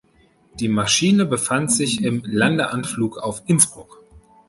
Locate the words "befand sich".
1.27-2.03